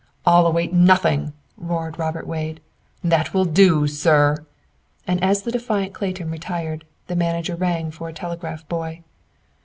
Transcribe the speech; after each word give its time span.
"I'll 0.25 0.47
await 0.47 0.73
nothing," 0.73 1.31
roared 1.57 1.99
Robert 1.99 2.25
Wade. 2.25 2.59
"That 3.03 3.35
will 3.35 3.45
do, 3.45 3.85
sir!" 3.85 4.43
And 5.05 5.23
as 5.23 5.43
the 5.43 5.51
defiant 5.51 5.93
Clayton 5.93 6.31
retired, 6.31 6.85
the 7.05 7.15
manager 7.15 7.55
rang 7.55 7.91
for 7.91 8.09
a 8.09 8.13
telegraph 8.13 8.67
boy. 8.67 9.03